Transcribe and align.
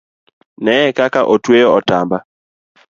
Neye 0.63 0.89
kaka 0.97 1.21
otweyo 1.33 1.67
otamba 1.77 2.17